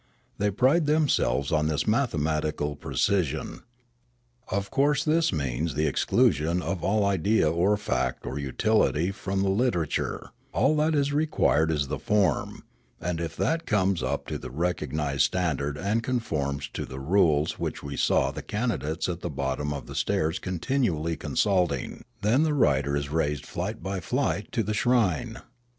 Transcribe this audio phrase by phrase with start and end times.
[0.39, 3.61] They pride themselves on this mathematical precision.
[4.47, 9.49] Of course this means the exclusion of all idea or fact or utility from the
[9.49, 12.63] litera ture; all that is required is the form,
[12.99, 17.83] and if that comes up to the recognised standard and conforms to the rules which
[17.83, 22.97] we saw the candidates at the bottom of the stairs continually consulting, then the writer
[22.97, 25.43] is raised flight by flight to the shrine.